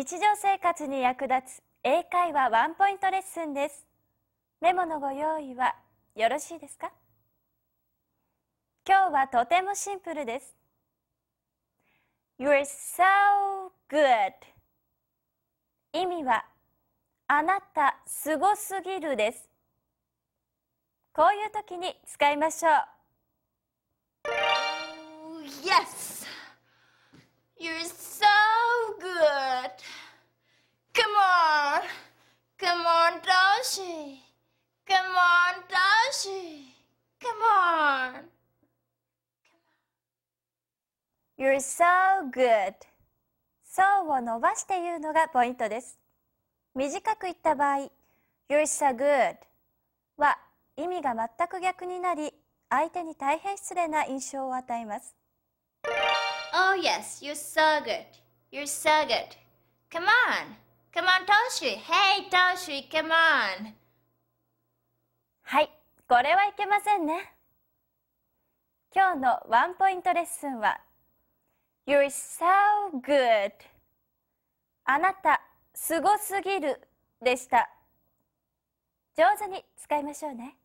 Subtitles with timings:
[0.00, 3.84] 日常生活に役立つ英会話ワンポイントレッスンです。
[4.62, 5.74] メモのご用意は
[6.16, 6.90] よろしいですか？
[8.88, 10.56] 今日はとてもシンプルです。
[12.38, 13.04] You're so
[13.90, 14.32] good.
[15.92, 16.46] 意味は
[17.28, 19.50] あなたすごすぎるです。
[21.12, 22.72] こういう時に使いましょう。
[25.62, 26.24] Yes.
[27.60, 28.24] You're so
[28.98, 29.70] good.
[30.94, 31.82] Come on.
[32.58, 33.20] Come on,
[33.70, 34.18] Toshi.
[34.84, 36.74] Come on, Toshi.
[37.20, 38.14] Come on.
[41.38, 41.84] You're so
[42.32, 42.74] good
[43.62, 45.98] そうを伸ばして言うのがポイントです
[46.74, 47.90] 短く言った場合
[48.50, 49.36] You're so good
[50.16, 50.36] は
[50.76, 52.34] 意味が全く逆になり
[52.68, 55.14] 相手に大変失礼な印象を与えます
[56.52, 57.24] Oh, yes.
[57.24, 58.04] You're so good.
[58.50, 59.36] You're so good.
[59.90, 60.69] Come on.
[60.92, 61.76] Come on, Toshi.
[61.76, 62.90] Hey, Toshi.
[62.90, 63.74] Come on.
[65.42, 65.70] はい
[66.08, 67.34] これはいけませんね
[68.94, 70.78] 今日のワンポイントレッスンは
[71.88, 72.46] You're so
[73.02, 73.50] good
[74.84, 75.40] あなた
[75.74, 76.80] すごすぎる
[77.20, 77.68] でした
[79.16, 80.56] 上手に使いましょうね